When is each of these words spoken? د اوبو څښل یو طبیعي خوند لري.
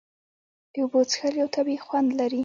د 0.73 0.75
اوبو 0.83 0.99
څښل 1.11 1.33
یو 1.41 1.47
طبیعي 1.55 1.79
خوند 1.85 2.09
لري. 2.19 2.39